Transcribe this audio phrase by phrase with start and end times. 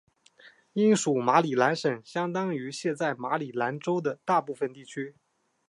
[0.73, 5.13] 英属马里兰省相当于现在马里兰州的大部分地区。